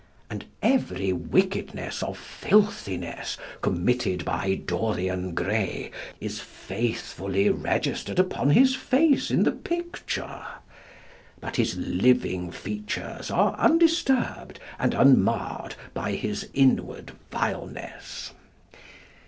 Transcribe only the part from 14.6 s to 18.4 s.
and unmarred by his inward vileness.